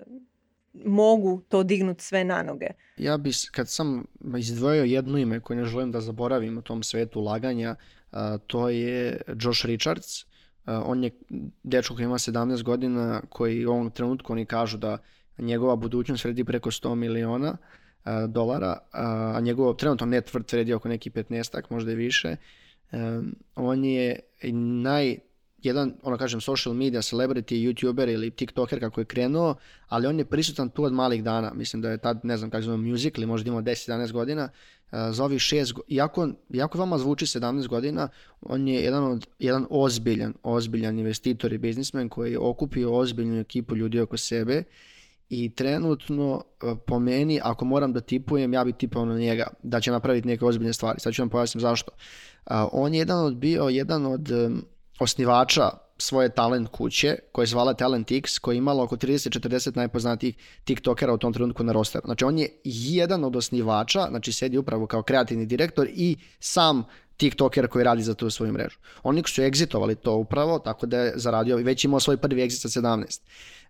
[0.85, 2.67] mogu to dignuti sve na noge.
[2.97, 4.05] Ja bi, kad sam
[4.39, 7.75] izdvojio jedno ime koje ne želim da zaboravim u tom svetu ulaganja,
[8.47, 10.25] to je Josh Richards.
[10.67, 11.11] on je
[11.63, 14.99] dečko koji ima 17 godina, koji u ovom trenutku oni kažu da
[15.39, 17.57] njegova budućnost vredi preko 100 miliona
[18.29, 22.37] dolara, a njegov trenutno net worth vredi oko neki 15 možda i više.
[23.55, 24.21] on je
[24.83, 25.19] naj
[25.67, 29.55] jedan, ono kažem, social media, celebrity, youtuber ili tiktoker kako je krenuo,
[29.89, 31.53] ali on je prisutan tu od malih dana.
[31.55, 34.49] Mislim da je tad, ne znam kako zove, music ili možda imao 10-11 godina.
[35.11, 38.09] Za ovih šest, iako, iako vama zvuči 17 godina,
[38.41, 43.77] on je jedan, od, jedan ozbiljan, ozbiljan investitor i biznismen koji je okupio ozbiljnu ekipu
[43.77, 44.65] ljudi oko sebe
[45.29, 49.81] i trenutno e, po meni, ako moram da tipujem, ja bih tipao na njega da
[49.81, 51.01] će napraviti neke ozbiljne stvari.
[51.01, 51.93] Sad ću vam pojasniti zašto.
[52.73, 54.31] on je jedan od bio jedan od
[54.99, 61.13] osnivača svoje talent kuće koja zvala Talent X koja je imala oko 30-40 najpoznatijih tiktokera
[61.13, 62.03] u tom trenutku na rosteru.
[62.07, 66.85] Znači on je jedan od osnivača, znači sedi upravo kao kreativni direktor i sam
[67.17, 68.79] tiktoker koji radi za tu svoju mrežu.
[69.03, 72.81] Oni su exitovali to upravo, tako da je zaradio, već imao svoj prvi exit sa
[72.81, 73.21] 17.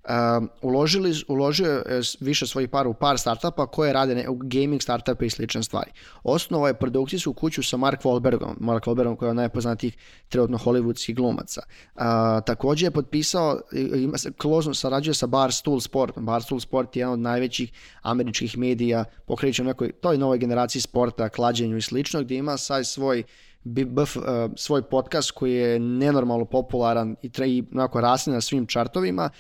[0.05, 5.27] Uh, uložili, uložio je više svojih para u par startupa koje rade ne, gaming startupe
[5.27, 5.91] i slične stvari.
[6.23, 9.97] Osnovo je produkcijsku kuću sa Mark Wahlbergom, Mark Wahlbergom koji je najpoznatijih
[10.29, 11.63] trenutno hollywoodskih glumaca.
[11.95, 12.03] Uh,
[12.47, 13.61] također je potpisao,
[13.97, 16.19] ima se klozno sarađuje sa Barstool Sport.
[16.19, 21.29] Barstool Sport je jedan od najvećih američkih medija, pokreće u nekoj toj novoj generaciji sporta,
[21.29, 23.23] klađenju i slično, gdje ima sad svoj
[23.65, 24.23] BF, uh,
[24.57, 29.31] svoj podcast koji je nenormalno popularan i, i onako rasne na svim čartovima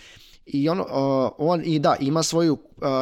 [0.46, 0.84] i on,
[1.38, 2.58] on i da, ima, svoju,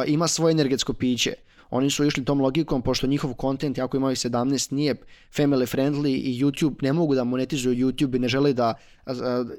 [0.07, 1.33] ima svoje energetsko piće.
[1.69, 4.95] Oni su išli tom logikom, pošto njihov kontent, jako imaju 17, nije
[5.35, 8.73] family friendly i YouTube, ne mogu da monetizuju YouTube i ne žele da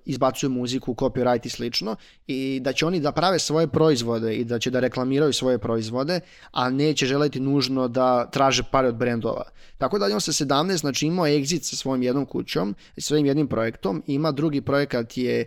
[0.04, 4.58] izbacuju muziku, copyright i slično i da će oni da prave svoje proizvode i da
[4.58, 9.44] će da reklamiraju svoje proizvode, a neće želiti nužno da traže pare od brendova.
[9.78, 13.48] Tako da on sa 17, znači imao exit sa svojim jednom kućom i svojim jednim
[13.48, 15.46] projektom, ima drugi projekat je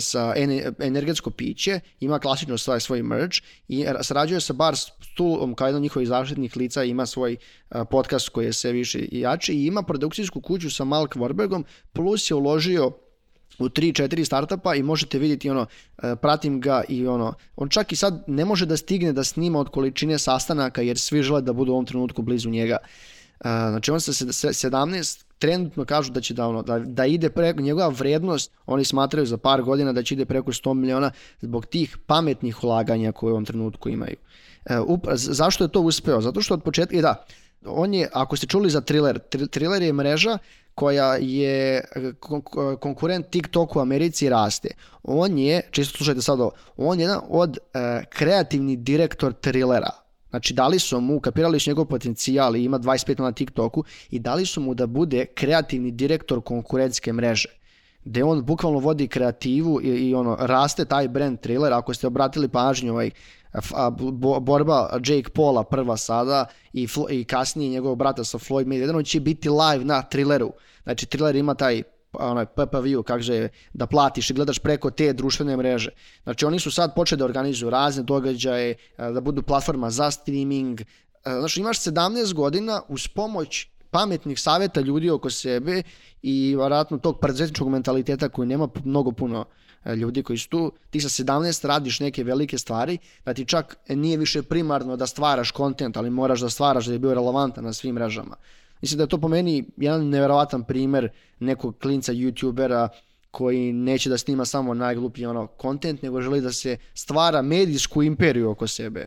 [0.00, 0.34] sa
[0.80, 3.38] energetsko piće, ima klasično svoj, svoj merch
[3.68, 7.36] i sarađuje sa Bar Stulom kao jedan od njihovih zaštitnih lica, ima svoj
[7.90, 12.34] podcast koji je sve više jači i ima produkcijsku kuću sa Malk Warbergom, plus je
[12.34, 12.90] uložio
[13.58, 15.66] u 3-4 startupa i možete vidjeti ono,
[16.22, 19.68] pratim ga i ono, on čak i sad ne može da stigne da snima od
[19.68, 22.76] količine sastanaka jer svi žele da budu u ovom trenutku blizu njega.
[23.40, 27.88] Znači on se 17 trenutno kažu da će da, ono, da, da ide preko, njegova
[27.88, 32.64] vrednost, oni smatraju za par godina da će ide preko 100 miliona zbog tih pametnih
[32.64, 34.16] ulaganja koje u ovom trenutku imaju.
[34.64, 34.78] E,
[35.14, 36.20] zašto je to uspeo?
[36.20, 37.24] Zato što od početka, i da,
[37.68, 39.18] on je, ako ste čuli za Thriller,
[39.50, 40.38] Thriller je mreža
[40.74, 41.84] koja je
[42.80, 44.68] konkurent TikToku u Americi raste.
[45.02, 50.54] On je, čisto slušajte sad ovo, on je jedan od e, kreativni direktor Thrillera Znači,
[50.54, 54.60] dali su mu, kapirali su njegov potencijal i ima 25 na TikToku i dali su
[54.60, 57.48] mu da bude kreativni direktor konkurentske mreže
[58.04, 62.48] gde on bukvalno vodi kreativu i, i ono raste taj brand thriller ako ste obratili
[62.48, 63.10] pažnju ovaj
[64.40, 69.20] borba Jake Paula prva sada i, i kasnije njegovog brata sa Floyd Mayweather on će
[69.20, 70.52] biti live na thrilleru
[70.84, 71.82] znači thriller ima taj
[72.18, 75.90] onaj PPV-u, kaže, da platiš i gledaš preko te društvene mreže.
[76.22, 80.80] Znači oni su sad počeli da organizuju razne događaje, da budu platforma za streaming.
[81.24, 85.82] Znači imaš 17 godina uz pomoć pametnih savjeta ljudi oko sebe
[86.22, 89.44] i vjerojatno tog preduzetničkog mentaliteta koji nema mnogo puno
[89.94, 94.16] ljudi koji su tu, ti sa 17 radiš neke velike stvari, da ti čak nije
[94.16, 97.94] više primarno da stvaraš kontent, ali moraš da stvaraš da je bio relevantan na svim
[97.94, 98.36] mrežama.
[98.82, 101.08] Mislim da je to po meni jedan nevjerovatan primjer
[101.40, 102.88] nekog klinca youtubera
[103.30, 108.50] koji neće da snima samo najgluplji ono kontent, nego želi da se stvara medijsku imperiju
[108.50, 109.06] oko sebe.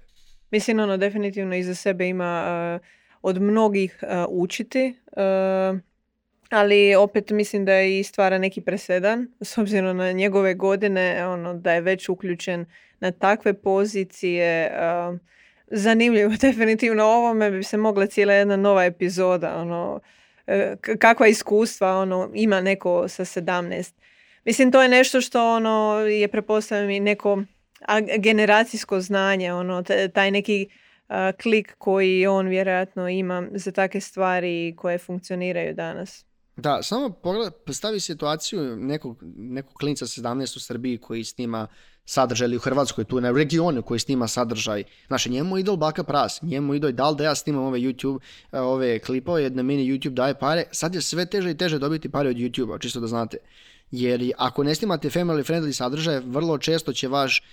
[0.51, 2.43] Mislim, ono, definitivno iza sebe ima
[2.75, 2.87] uh,
[3.21, 4.95] od mnogih uh, učiti,
[6.49, 11.53] ali opet mislim da je i stvara neki presedan, s obzirom na njegove godine, ono,
[11.53, 12.65] da je već uključen
[12.99, 14.71] na takve pozicije,
[15.67, 19.99] zanimljivo, definitivno ovome bi se mogla cijela jedna nova epizoda, ono,
[20.47, 23.93] e, kakva iskustva ono, ima neko sa 17.
[24.45, 27.43] Mislim, to je nešto što ono, je prepostavljeno i neko
[28.17, 29.83] generacijsko znanje, ono,
[30.13, 30.67] taj neki
[31.41, 36.28] klik koji on vjerojatno ima za takve stvari koje funkcioniraju danas.
[36.59, 41.67] Da, samo pogled, postavi situaciju nekog, nekog klinca 17 u Srbiji koji snima
[42.05, 44.83] sadržaj ili u Hrvatskoj, tu na regionu koji snima sadržaj.
[45.07, 48.19] Znači, njemu idol baka pras, njemu idol da li da ja snimam ove YouTube,
[48.51, 52.09] e, ove klipove, jedna meni YouTube daje pare, sad je sve teže i teže dobiti
[52.09, 53.37] pare od YouTube-a, čisto da znate.
[53.91, 57.43] Jer ako ne snimate family friendly sadržaje, vrlo često će vaš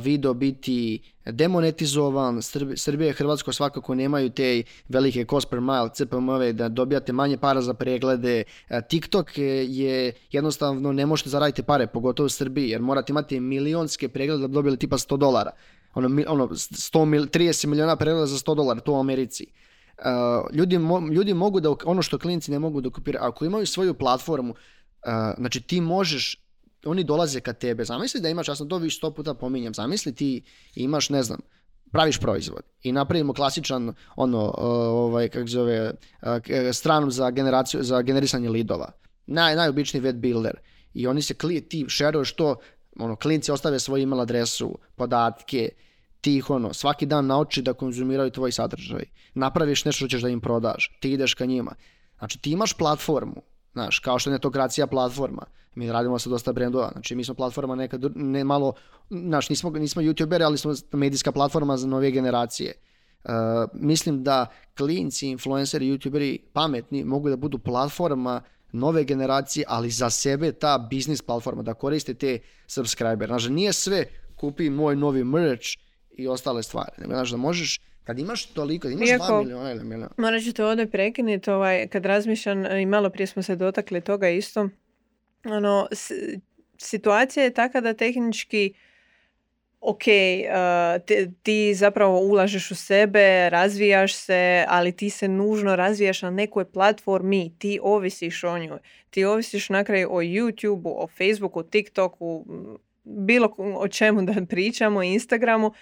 [0.00, 2.42] video biti demonetizovan,
[2.76, 7.60] Srbija i Hrvatsko svakako nemaju te velike cost per mile, CPM-ove, da dobijate manje para
[7.60, 8.44] za preglede.
[8.88, 14.40] TikTok je jednostavno ne možete zaraditi pare, pogotovo u Srbiji, jer morate imati milionske preglede
[14.40, 15.50] da bi dobili tipa 100 dolara.
[15.94, 19.46] Ono, ono 100 30 miliona pregleda za 100 dolara, to u Americi.
[20.52, 20.78] ljudi,
[21.12, 24.54] ljudi mogu da, ono što klinci ne mogu da okupiraju, ako imaju svoju platformu,
[25.38, 26.47] znači ti možeš
[26.84, 27.84] oni dolaze ka tebe.
[27.84, 30.42] Zamisli da imaš, ja sam to više sto puta pominjam, zamisli ti
[30.74, 31.40] imaš, ne znam,
[31.92, 35.92] praviš proizvod i napravimo klasičan ono ovaj kako zove
[36.72, 38.92] stranu za generaciju za generisanje lidova.
[39.26, 40.58] Naj najobičniji web builder
[40.94, 42.56] i oni se kli, ti šeruješ to
[42.98, 45.68] ono klinci ostave svoju email adresu, podatke,
[46.20, 49.04] ti ih ono svaki dan nauči da konzumiraju tvoj sadržaj.
[49.34, 51.74] Napraviš nešto što ćeš da im prodaš, ti ideš ka njima.
[52.18, 53.42] Znači ti imaš platformu
[53.78, 55.42] Znaš, kao što je netokracija platforma.
[55.74, 56.90] Mi radimo sa dosta brendova.
[56.92, 58.72] Znači, mi smo platforma nekad ne malo,
[59.10, 62.74] znaš, nismo, nismo youtuberi, ali smo medijska platforma za nove generacije.
[63.24, 63.30] Uh,
[63.72, 70.52] mislim da klinci, influenceri, youtuberi pametni mogu da budu platforma nove generacije, ali za sebe
[70.52, 73.28] ta biznis platforma, da koriste te subscriber.
[73.28, 74.04] Znači, nije sve
[74.36, 75.66] kupi moj novi merch
[76.16, 76.92] i ostale stvari.
[76.98, 80.10] Nego, znači, da možeš kad imaš toliko, imaš Iako, 2 miliona ili miliona.
[80.16, 84.28] Morat ću te ovdje prekinuti, ovaj, kad razmišljam, i malo prije smo se dotakli toga
[84.28, 84.68] isto,
[85.44, 85.88] ono,
[86.78, 88.74] situacija je taka da tehnički
[89.80, 96.30] ok, uh, ti zapravo ulažeš u sebe, razvijaš se, ali ti se nužno razvijaš na
[96.30, 98.78] nekoj platformi, ti ovisiš o njoj.
[99.10, 102.46] Ti ovisiš na kraju o YouTubeu, o Facebooku, TikToku,
[103.04, 105.72] bilo o čemu da pričamo, Instagramu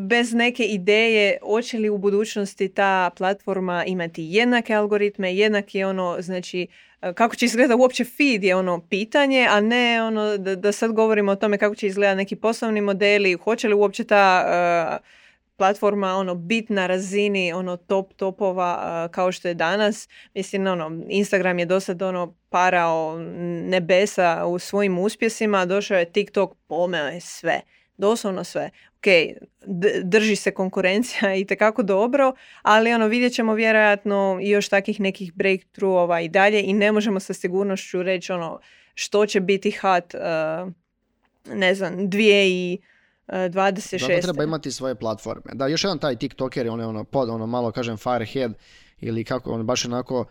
[0.00, 6.66] bez neke ideje hoće li u budućnosti ta platforma imati jednake algoritme, jednaki ono, znači
[7.14, 11.32] kako će izgledati uopće feed je ono pitanje, a ne ono da, da sad govorimo
[11.32, 15.00] o tome kako će izgledati neki poslovni modeli, hoće li uopće ta
[15.56, 20.08] platforma ono bit na razini ono top topova kao što je danas.
[20.34, 23.18] Mislim ono Instagram je do sad ono parao
[23.68, 27.60] nebesa u svojim uspjesima, došao je TikTok, pomeo je sve.
[27.96, 28.70] Doslovno sve.
[29.00, 29.06] Ok,
[30.04, 32.32] drži se konkurencija i tekako dobro,
[32.62, 37.34] ali ono vidjet ćemo vjerojatno još takih nekih breakthroughova i dalje i ne možemo sa
[37.34, 38.60] sigurnošću reći ono
[38.94, 40.72] što će biti hot uh,
[41.54, 42.78] ne znam, dvije i
[43.28, 43.98] 26.
[43.98, 45.52] Zato treba imati svoje platforme.
[45.52, 48.52] Da, još jedan taj TikToker, on je ono, pod, ono malo kažem firehead,
[49.00, 50.24] ili kako, on baš onako,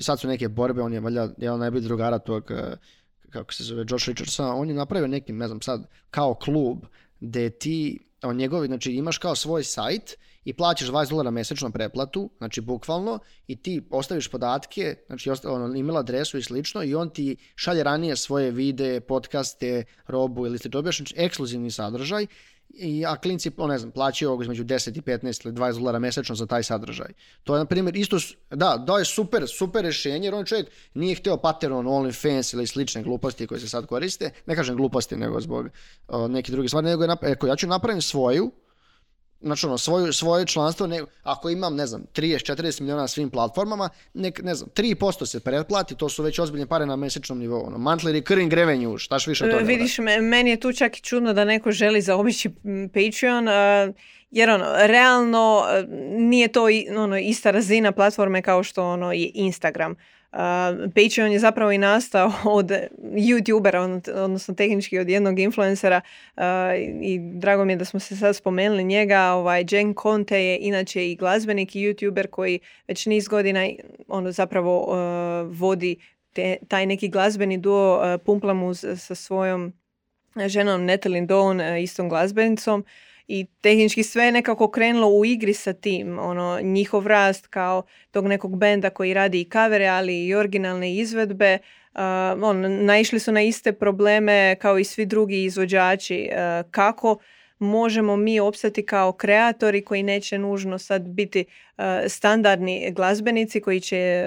[0.00, 2.76] sad su neke borbe, on je valjda jedan najbolji drugara tog, eh,
[3.30, 6.78] kako se zove, Josh Richardsa, on je napravio neki, ne znam sad, kao klub,
[7.22, 12.30] gdje ti, on njegovi, znači imaš kao svoj sajt i plaćaš 20 dolara mjesečno pretplatu,
[12.38, 17.36] znači bukvalno, i ti ostaviš podatke, znači ono, email adresu i slično, i on ti
[17.54, 22.26] šalje ranije svoje videe, podcaste, robu ili dobiješ znači, ekskluzivni sadržaj,
[22.74, 26.34] i, a klinci, ne znam, plaćaju ovog između 10 i 15 ili 20 dolara mjesečno
[26.34, 27.12] za taj sadržaj.
[27.44, 28.16] To je, na primjer, isto,
[28.50, 33.02] da, da je super, super rješenje, jer on čovjek nije htio Patreon, OnlyFans ili slične
[33.02, 35.68] gluposti koje se sad koriste, ne kažem gluposti, nego zbog
[36.08, 38.52] o, neki drugi stvari, nego je, eko, ja ću napravim svoju,
[39.42, 43.88] znači ono, svoju, svoje članstvo, ne, ako imam, ne znam, 30-40 milijuna na svim platformama,
[44.14, 47.78] nek, ne znam, 3% se pretplati, to su već ozbiljne pare na mjesečnom nivou, ono,
[47.78, 49.64] monthly recurring revenue, štaš više od toga.
[49.64, 52.50] Vidiš, meni je tu čak i čudno da neko želi zaobići
[52.94, 53.46] Patreon,
[54.30, 55.64] jer ono, realno
[56.18, 56.66] nije to
[56.96, 59.96] ono, ista razina platforme kao što ono je Instagram.
[60.94, 62.70] Patreon je zapravo i nastao od
[63.02, 66.00] youtubera, odnosno tehnički od jednog influencera
[67.02, 69.22] i drago mi je da smo se sad spomenuli njega.
[69.22, 73.68] Ovaj, Jen Conte je inače i glazbenik i youtuber koji već niz godina
[74.08, 74.86] ono zapravo
[75.44, 75.96] vodi
[76.32, 79.72] te, taj neki glazbeni duo Pumplamus sa svojom
[80.46, 82.84] ženom Natalie Dawn, istom glazbenicom
[83.28, 88.26] i tehnički sve je nekako krenulo u igri sa tim, ono, njihov rast kao tog
[88.26, 91.58] nekog benda koji radi i kavere, ali i originalne izvedbe,
[91.94, 92.00] uh,
[92.42, 97.18] on, naišli su na iste probleme kao i svi drugi izvođači, uh, kako
[97.58, 101.44] možemo mi opstati kao kreatori koji neće nužno sad biti
[101.78, 104.26] uh, standardni glazbenici koji će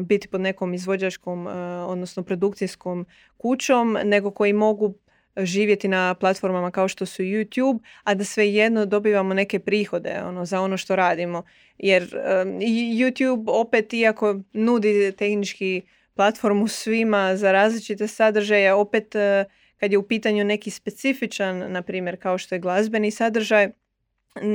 [0.00, 1.46] biti pod nekom izvođačkom
[1.86, 4.94] odnosno produkcijskom kućom, nego koji mogu
[5.36, 10.60] živjeti na platformama kao što su YouTube, a da svejedno dobivamo neke prihode ono, za
[10.60, 11.42] ono što radimo.
[11.78, 12.02] Jer
[12.92, 15.82] YouTube opet, iako nudi tehnički
[16.14, 19.20] platformu svima za različite sadržaje, opet uh,
[19.76, 23.68] kad je u pitanju neki specifičan, na primjer kao što je glazbeni sadržaj,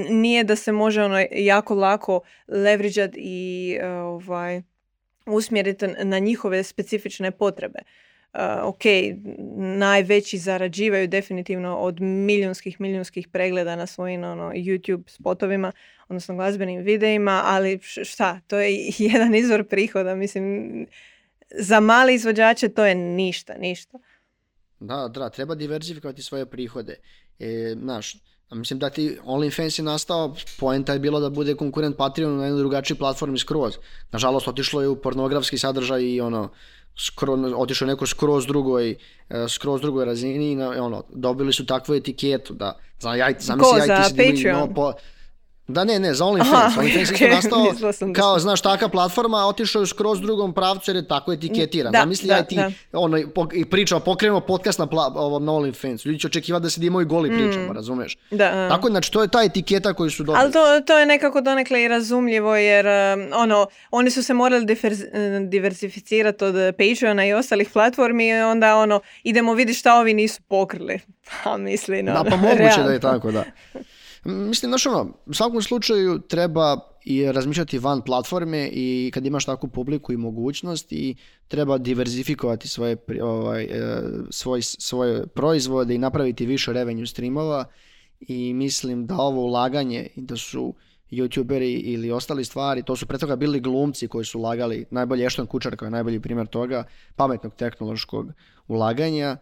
[0.09, 4.61] nije da se može ono jako lako leveriđati i uh, ovaj,
[5.25, 7.79] usmjeriti na njihove specifične potrebe
[8.63, 8.81] ok,
[9.57, 15.71] najveći zarađivaju definitivno od milijunskih, milijunskih pregleda na svojim ono, YouTube spotovima,
[16.09, 20.87] odnosno glazbenim videima, ali šta, to je jedan izvor prihoda, mislim,
[21.59, 23.97] za mali izvođače to je ništa, ništa.
[24.79, 26.95] Da, da, treba diversifikovati svoje prihode.
[27.39, 28.15] E, znaš,
[28.51, 32.59] mislim da ti OnlyFans je nastao, poenta je bilo da bude konkurent Patreonu na jednoj
[32.59, 33.73] drugačiji platformi skroz.
[34.11, 36.49] Nažalost, otišlo je u pornografski sadržaj i ono,
[36.97, 38.95] skroz, otišao neko skroz drugoj,
[39.29, 44.09] e, skroz drugoj razini i ono, dobili su takvu etiketu da, za, ja, Ko, ja,
[44.09, 44.93] ti si no, po,
[45.73, 46.77] da ne, ne, za OnlyFans.
[46.77, 47.31] OnlyFans okay.
[47.35, 47.73] nastao
[48.15, 51.91] kao, znaš, taka platforma, otišao je skroz drugom pravcu jer je tako etiketiran.
[51.91, 52.71] Da, da, ja ti da.
[52.93, 53.17] ono,
[53.53, 56.05] i pričao, pokrenemo podcast na, pla, ovom, na OnlyFans.
[56.05, 57.37] Ljudi će očekivati da se dimo i goli mm.
[57.37, 58.17] pričamo, razumeš?
[58.31, 58.69] Da.
[58.69, 60.43] Tako, znači, to je ta etiketa koju su dobili.
[60.43, 64.65] Ali to, to je nekako donekle i razumljivo jer, um, ono, oni su se morali
[65.47, 70.99] diversificirati od Patreona i ostalih platformi i onda, ono, idemo vidjeti šta ovi nisu pokrili.
[71.43, 73.43] Pa mislim, Da, pa moguće da je tako, da.
[74.23, 79.69] Mislim, znaš ono, u svakom slučaju treba i razmišljati van platforme i kad imaš takvu
[79.69, 81.15] publiku i mogućnost i
[81.47, 87.65] treba diverzifikovati svoje, ovaj, e, svoj, svoje proizvode i napraviti više revenue streamova
[88.19, 90.73] i mislim da ovo ulaganje i da su
[91.11, 95.45] youtuberi ili ostali stvari, to su pre toga bili glumci koji su ulagali, najbolje Ešton
[95.45, 96.83] Kučar kao je najbolji primjer toga,
[97.15, 98.31] pametnog tehnološkog
[98.67, 99.37] ulaganja,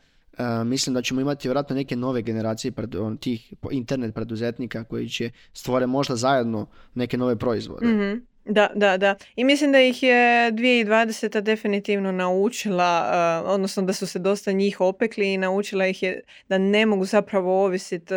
[0.66, 2.72] mislim da ćemo imati vjerojatno neke nove generacije
[3.20, 7.88] tih internet preduzetnika koji će stvore možda zajedno neke nove proizvode.
[7.88, 9.16] mm Da, da, da.
[9.36, 11.42] I mislim da ih je 2020.
[11.42, 13.12] definitivno naučila,
[13.46, 17.66] odnosno da su se dosta njih opekli i naučila ih je da ne mogu zapravo
[17.66, 18.14] ovisiti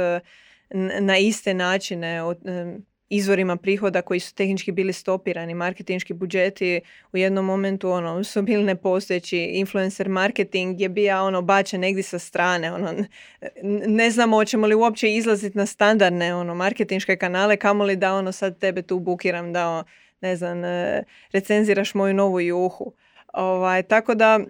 [1.01, 2.39] na iste načine od,
[3.14, 6.80] izvorima prihoda koji su tehnički bili stopirani, marketinški budžeti
[7.12, 12.18] u jednom momentu ono, su bili nepostojeći, influencer marketing je bio ono, bačen negdje sa
[12.18, 13.04] strane, ono,
[13.86, 18.58] ne znamo hoćemo li uopće izlaziti na standardne ono, marketinške kanale, kamoli da ono sad
[18.58, 19.84] tebe tu bukiram da
[20.20, 21.02] ne znam, e,
[21.32, 22.92] recenziraš moju novu juhu.
[23.32, 24.40] Ovaj, tako da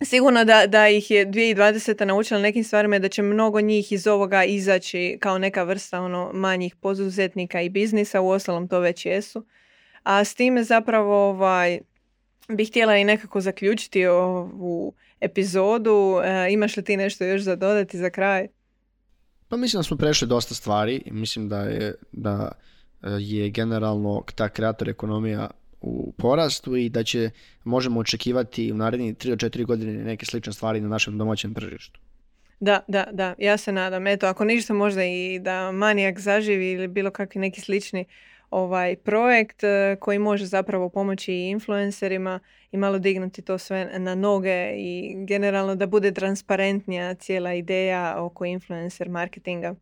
[0.00, 2.04] Sigurno da, da ih je 2020.
[2.04, 6.76] naučila nekim stvarima da će mnogo njih iz ovoga izaći kao neka vrsta ono manjih
[6.76, 9.44] poduzetnika i biznisa, u ostalom to već jesu.
[10.02, 11.80] A s time zapravo ovaj,
[12.48, 16.20] bih htjela i nekako zaključiti ovu epizodu.
[16.24, 18.48] E, imaš li ti nešto još za dodati za kraj?
[19.48, 22.52] Pa mislim da smo prešli dosta stvari mislim da je, da
[23.02, 25.50] e, je generalno ta kreator ekonomija
[25.80, 27.30] u porastu i da će
[27.64, 32.00] možemo očekivati u narednih 3 do 4 godine neke slične stvari na našem domaćem tržištu.
[32.60, 34.06] Da, da, da, ja se nadam.
[34.06, 38.04] Eto, ako ništa možda i da Manijak zaživi ili bilo kakvi neki slični
[38.50, 42.40] ovaj projekt eh, koji može zapravo pomoći i influencerima
[42.72, 48.44] i malo dignuti to sve na noge i generalno da bude transparentnija cijela ideja oko
[48.44, 49.74] influencer marketinga.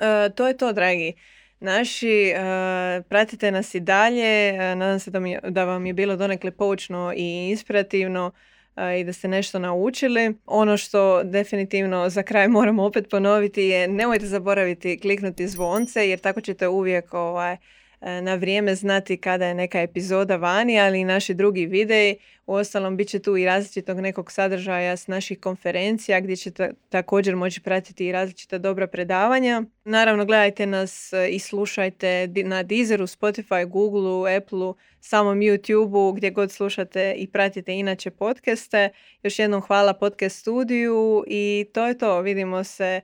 [0.00, 1.12] E, to je to, dragi
[1.60, 2.32] naši.
[2.34, 4.52] Uh, pratite nas i dalje.
[4.52, 5.10] Uh, nadam se
[5.50, 8.32] da, vam je bilo donekle poučno i inspirativno
[9.00, 10.34] i da ste nešto naučili.
[10.46, 16.40] Ono što definitivno za kraj moramo opet ponoviti je nemojte zaboraviti kliknuti zvonce jer tako
[16.40, 17.56] ćete uvijek ovaj,
[18.00, 22.16] na vrijeme znati kada je neka epizoda vani, ali i naši drugi videi.
[22.46, 27.60] Uostalom, bit će tu i različitog nekog sadržaja s naših konferencija gdje ćete također moći
[27.60, 29.62] pratiti i različita dobra predavanja.
[29.84, 36.52] Naravno, gledajte nas e, i slušajte na Deezeru, Spotify, Googleu, Appleu, samom YouTubeu, gdje god
[36.52, 38.90] slušate i pratite inače podcaste.
[39.22, 42.20] Još jednom hvala podcast studiju i to je to.
[42.20, 43.00] Vidimo se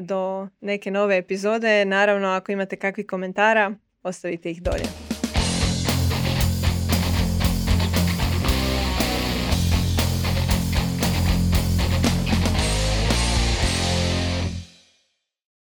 [0.00, 1.84] do neke nove epizode.
[1.84, 5.09] Naravno, ako imate kakvih komentara, ostavite ih dolje.